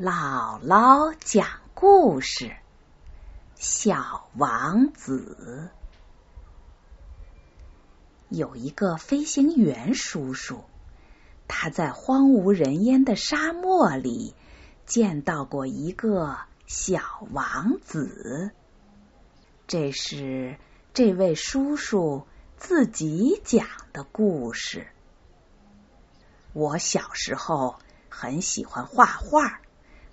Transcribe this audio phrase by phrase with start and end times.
[0.00, 2.44] 姥姥讲故事，
[3.56, 5.72] 《小王子》
[8.28, 10.62] 有一个飞行员叔叔，
[11.48, 14.36] 他在荒无人烟的沙漠里
[14.86, 16.38] 见到过一个
[16.68, 18.52] 小王子。
[19.66, 20.58] 这是
[20.94, 22.24] 这位叔叔
[22.56, 24.86] 自己讲的故事。
[26.52, 29.60] 我小时候很喜欢画画。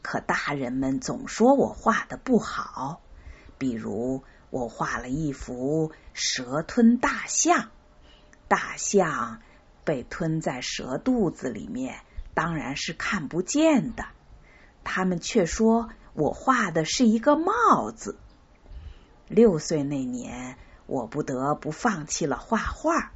[0.05, 3.01] 可大人们总说我画的不好，
[3.57, 7.71] 比如我画了一幅蛇吞大象，
[8.47, 9.41] 大象
[9.83, 12.01] 被吞在蛇肚子里面，
[12.35, 14.05] 当然是看不见的。
[14.83, 18.19] 他们却说我画的是一个帽子。
[19.27, 23.11] 六岁那年，我不得不放弃了画画。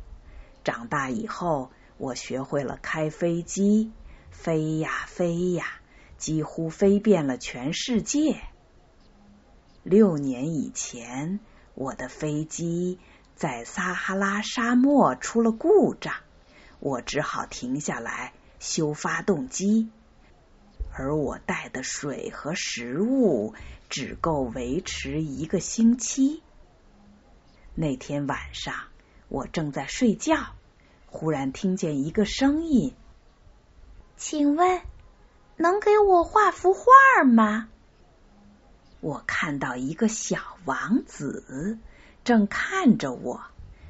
[0.64, 3.92] 长大以后，我学会了开飞机，
[4.32, 5.79] 飞呀飞呀。
[6.20, 8.42] 几乎飞遍了全世界。
[9.84, 11.40] 六年以前，
[11.74, 13.00] 我的飞机
[13.36, 16.14] 在撒哈拉沙漠出了故障，
[16.80, 19.90] 我只好停下来修发动机。
[20.92, 23.54] 而我带的水和食物
[23.90, 26.44] 只够维持一个星期。
[27.76, 28.76] 那天晚上，
[29.30, 30.56] 我正在睡觉，
[31.08, 32.94] 忽然听见一个声音
[34.18, 34.82] ：“请问。”
[35.62, 37.68] 能给我画幅画吗？
[39.02, 41.78] 我看到一个小王子
[42.24, 43.42] 正看着我，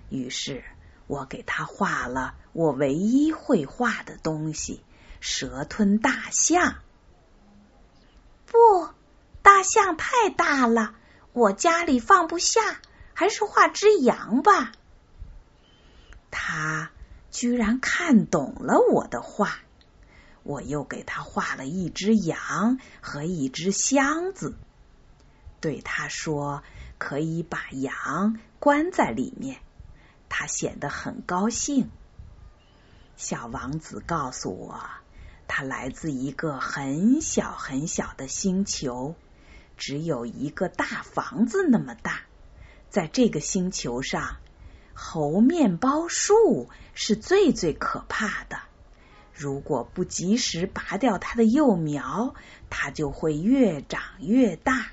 [0.09, 0.63] 于是
[1.05, 4.83] 我给他画了我唯一会画的东西——
[5.21, 6.77] 蛇吞大象。
[8.47, 8.89] 不，
[9.43, 10.95] 大象太大了，
[11.33, 12.81] 我家里放不下，
[13.13, 14.71] 还是画只羊吧。
[16.31, 16.89] 他
[17.29, 19.59] 居然看懂了我的画。
[20.43, 24.55] 我又给他画了一只羊和一只箱子，
[25.61, 26.63] 对他说
[26.97, 29.59] 可以把羊关在里面。
[30.30, 31.89] 他显得很高兴。
[33.17, 34.80] 小王子告诉我，
[35.47, 39.15] 他来自一个很小很小的星球，
[39.75, 42.21] 只有一个大房子那么大。
[42.89, 44.37] 在这个星球上，
[44.93, 48.59] 猴面包树是最最可怕的。
[49.39, 52.36] 如果不及时拔掉它的幼苗，
[52.70, 54.88] 它就会越长越大，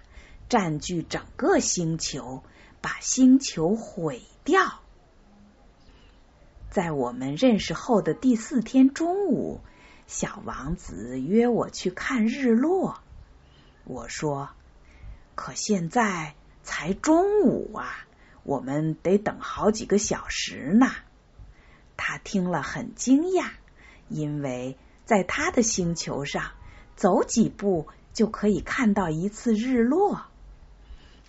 [0.48, 2.44] 占据整个星球，
[2.80, 4.80] 把星球毁掉。
[6.70, 9.60] 在我们认识后的第四天中午，
[10.06, 13.00] 小王子约我去看日落。
[13.82, 14.50] 我说
[15.34, 18.06] ：“可现在才中午啊，
[18.44, 20.86] 我们得等好几个小时呢。”
[21.98, 23.50] 他听了很惊讶。
[24.08, 26.52] 因为在他的星球上，
[26.94, 30.22] 走几步就可以看到一次日落。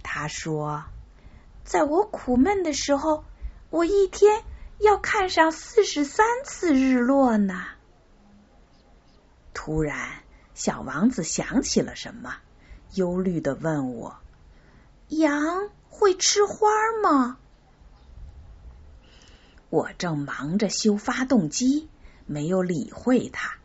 [0.04, 0.86] 他说
[1.66, 3.26] ：“在我苦闷的时候，
[3.70, 4.44] 我一天
[4.80, 7.66] 要看上四十三次日落呢。”
[9.54, 10.24] 突然，
[10.54, 12.38] 小王子想起了什么，
[12.94, 14.18] 忧虑的问我
[15.10, 16.70] ：“羊会吃花
[17.04, 17.38] 吗？”
[19.70, 21.90] 我正忙着修发动机。
[22.28, 23.56] 没有理会他，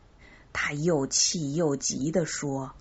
[0.53, 2.75] 他又气又急的说：“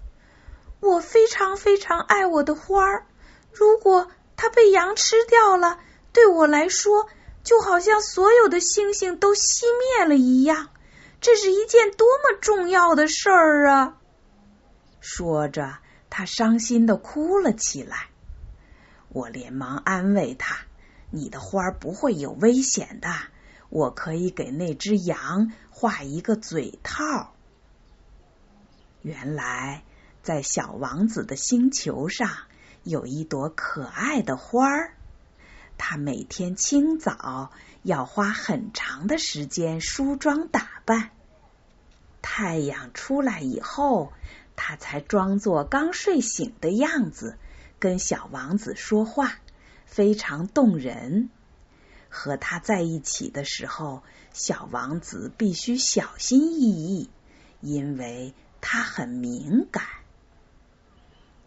[0.79, 3.05] 我非常非常爱我的花儿，
[3.51, 5.79] 如果它被羊吃掉了，
[6.13, 7.09] 对我来说
[7.43, 9.63] 就好像所有的星星都熄
[9.97, 10.69] 灭了一样。
[11.19, 13.97] 这是一件多么重要的事儿啊！”
[15.01, 15.77] 说着，
[16.11, 18.09] 他伤心的哭了起来。
[19.09, 20.57] 我连忙安慰他
[21.09, 23.09] ：“你的花儿不会有危险的。”
[23.71, 27.33] 我可以给那只羊画一个嘴套。
[29.01, 29.83] 原来，
[30.21, 32.29] 在小王子的星球上
[32.83, 34.93] 有一朵可爱的花儿，
[35.77, 37.51] 他每天清早
[37.81, 41.09] 要花很长的时间梳妆打扮，
[42.21, 44.11] 太阳出来以后，
[44.55, 47.37] 他才装作刚睡醒的样子
[47.79, 49.33] 跟小王子说话，
[49.85, 51.29] 非常动人。
[52.11, 54.03] 和他在一起的时候，
[54.33, 57.09] 小王子必须小心翼翼，
[57.61, 59.85] 因为他很敏感。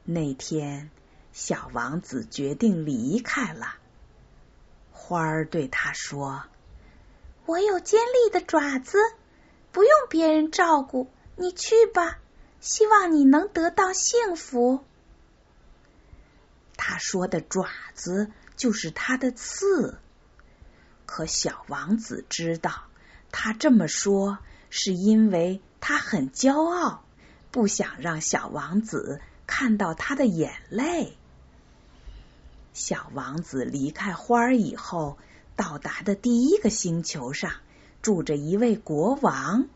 [0.05, 0.91] 那天，
[1.33, 3.77] 小王子决定离开了。
[4.91, 6.45] 花儿对他说
[7.47, 8.99] ：“我有尖利的爪子，
[9.71, 12.19] 不用别人照顾，你去吧。
[12.61, 14.83] 希望你能得到幸福。”
[16.77, 19.99] 他说的爪子就是他的刺。
[21.15, 22.87] 和小王子知道，
[23.31, 24.39] 他这么说
[24.69, 27.05] 是因为他很骄傲，
[27.53, 31.17] 不想让小王子看到他的眼泪。
[32.73, 35.17] 小王子离开花儿以后，
[35.55, 37.53] 到达的第一个星球上
[38.03, 39.69] 住着一位国王，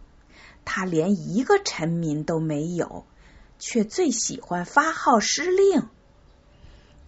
[0.65, 3.07] 他连一个臣民都没有，
[3.61, 5.89] 却最喜欢发号施令。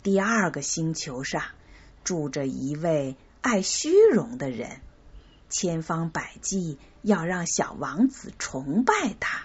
[0.05, 1.43] 第二个星球上
[2.05, 4.81] 住着一位爱虚荣的人，
[5.49, 9.45] 千方百计要让小王子崇拜他。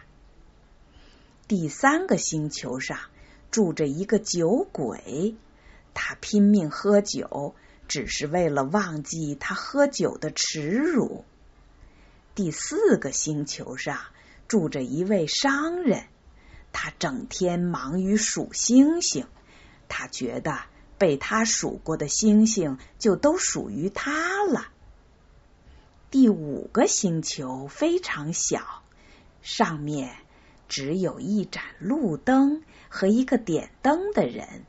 [1.48, 3.00] 第三个星球上
[3.52, 5.36] 住着一个酒鬼。
[5.94, 7.56] 他拼命喝酒，
[7.88, 11.24] 只是为了忘记他喝酒的耻辱。
[12.36, 13.98] 第四个星球上
[14.50, 16.04] 住着一位商人，
[16.74, 19.26] 他整天忙于数星星，
[19.88, 20.64] 他觉得
[20.98, 24.68] 被他数过的星星就都属于他了。
[26.12, 28.84] 第五个星球非常小，
[29.42, 30.16] 上面
[30.70, 34.64] 只有一盏路灯和一个点灯的人。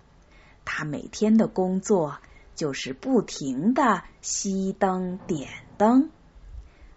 [0.65, 2.19] 他每天的工作
[2.57, 5.49] 就是不停的熄灯点
[5.79, 6.11] 灯。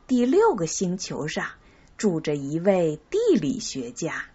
[0.07, 1.51] 第六个星球上
[1.97, 4.25] 住着一位地理学家，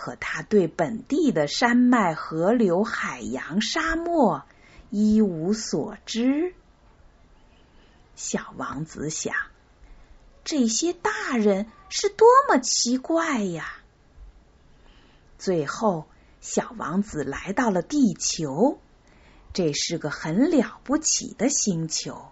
[0.00, 4.44] 可他对本地的山脉、河流、海洋、沙漠
[4.88, 6.54] 一无所知。
[8.16, 9.34] 小王子想：
[10.42, 13.74] 这些大人是多么奇怪呀！
[15.36, 16.06] 最后。
[16.40, 18.78] 小王子来到了地球，
[19.52, 22.30] 这是个很了不起的星球，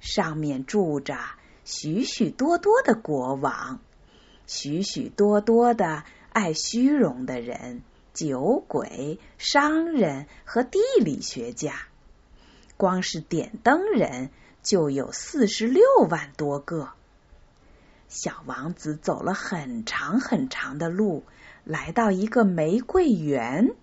[0.00, 1.18] 上面住着
[1.66, 3.80] 许许多多的国王，
[4.46, 6.04] 许许多多的
[6.38, 7.82] 爱虚荣的人、
[8.14, 11.74] 酒鬼、商人和地理学家。
[12.76, 14.30] 光是点灯人
[14.62, 16.90] 就有四十六万多个。
[18.06, 21.24] 小王子走了很长很长的路。
[21.64, 23.74] 来到一个玫瑰园，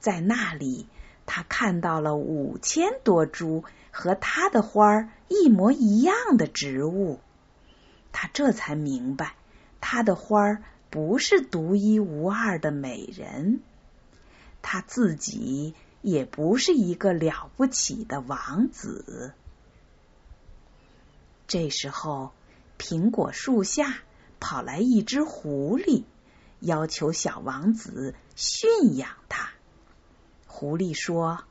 [0.00, 0.88] 在那里，
[1.24, 3.62] 他看到了五千多株
[3.92, 7.20] 和他的花儿一模一样的植物。
[8.10, 9.36] 他这才明白，
[9.80, 13.60] 他的花儿不是独一无二的美人，
[14.62, 19.32] 他自己也不是一个了不起的王子。
[21.46, 22.32] 这时候，
[22.78, 23.98] 苹果树下
[24.40, 26.04] 跑来一只狐狸。
[26.58, 29.50] 要求小王子驯养它。
[30.46, 31.44] 狐狸说：“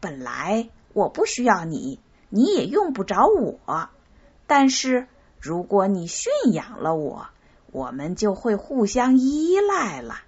[0.00, 2.00] 本来我不需要你，
[2.30, 3.90] 你也用不着我。
[4.46, 5.06] 但是
[5.38, 7.28] 如果你驯养了我，
[7.76, 10.22] 我们就会互相依赖了。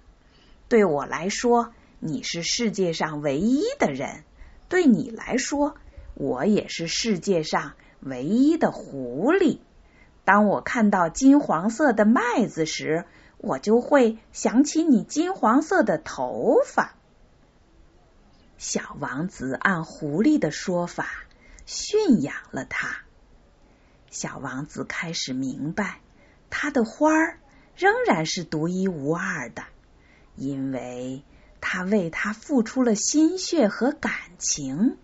[0.67, 4.23] 对我来说，你是世界上唯一的人；
[4.67, 5.75] 对你来说，
[6.13, 9.57] 我也是世界上唯一的狐狸。
[10.25, 13.05] 当我看到金黄色的麦子时，
[13.39, 16.93] 我就会想起你金黄色的头发。
[18.59, 21.07] 小王子按狐狸的说法
[21.65, 22.99] 驯养了它。
[24.11, 26.01] 小王子开始明白，
[26.49, 27.39] 他的花儿
[27.75, 29.63] 仍然是独一无二的，
[30.35, 31.23] 因为
[31.61, 34.97] 他为他付出了心血和感情。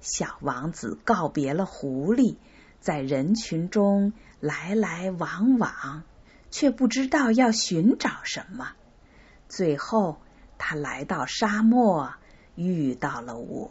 [0.00, 2.36] 小王子告别了狐狸，
[2.80, 6.02] 在人群中来来往往。
[6.52, 8.72] 却不知道要寻找什么。
[9.48, 10.20] 最后，
[10.58, 12.12] 他来到沙漠，
[12.56, 13.70] 遇到了我。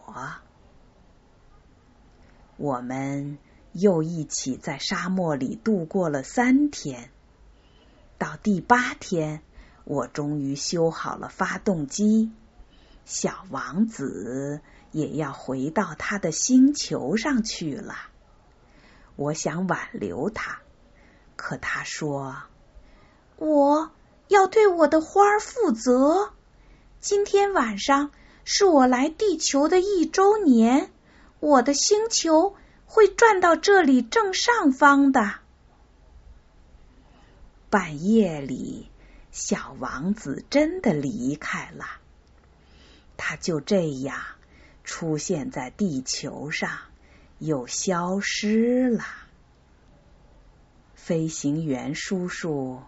[2.56, 3.38] 我们
[3.72, 7.10] 又一起在沙漠里度过了三天。
[8.18, 9.42] 到第八天，
[9.86, 12.32] 我终于修好了发动机。
[13.06, 14.62] 小王子
[14.92, 17.96] 也要回到他的星球上去了。
[19.16, 20.60] 我想挽留他，
[21.36, 22.36] 可他说。
[23.38, 23.92] 我
[24.28, 26.34] 要对我的花儿负责。
[27.00, 28.12] 今天晚上
[28.44, 30.92] 是我来地球的一周年，
[31.40, 32.56] 我的星球
[32.90, 35.36] 会转到这里正上方的。
[37.70, 38.90] 半夜里，
[39.32, 41.86] 小王子真的离开了，
[43.16, 44.20] 他就这样
[44.84, 46.80] 出现在地球上，
[47.38, 49.06] 又消失了。
[50.96, 52.82] 飞行员叔叔。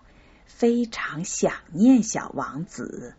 [0.45, 3.15] 非常想念小王子，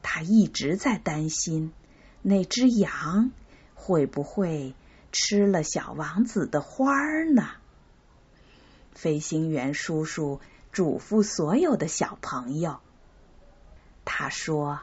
[0.00, 1.72] 他一直在担心
[2.22, 3.32] 那只羊
[3.74, 4.74] 会不会
[5.18, 7.48] 吃了小王子的花儿呢？
[8.92, 10.42] 飞行员叔叔
[10.72, 12.80] 嘱咐所有的小朋友，
[14.04, 14.80] 他说：“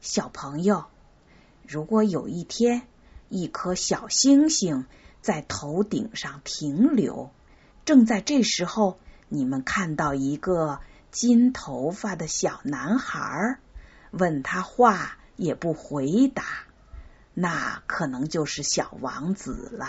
[0.00, 0.84] 小朋友，
[1.66, 2.82] 如果有一天
[3.28, 4.86] 一颗小星星
[5.20, 7.32] 在头顶上停留，
[7.84, 10.78] 正在这时候，你们看到一个。”
[11.10, 13.60] 金头发的小男孩，
[14.10, 16.63] 问他话也不回答，
[17.34, 19.86] 那可能就是小王子了。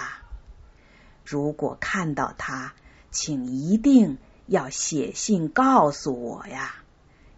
[1.23, 2.73] 如果看到他，
[3.11, 6.75] 请一定要写信告诉我呀，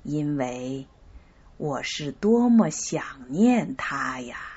[0.03, 0.87] 因为
[1.57, 4.56] 我是多么想念他呀！